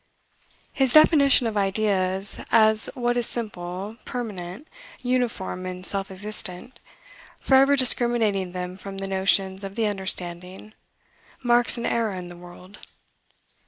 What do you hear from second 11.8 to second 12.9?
era in the world.